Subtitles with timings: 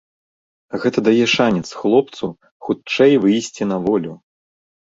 [0.85, 2.31] Гэта дае шанец хлопцу
[2.65, 4.13] хутчэй выйсці на волю.